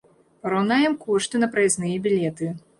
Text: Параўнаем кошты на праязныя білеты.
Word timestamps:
Параўнаем 0.45 0.97
кошты 1.05 1.43
на 1.45 1.53
праязныя 1.55 2.03
білеты. 2.09 2.53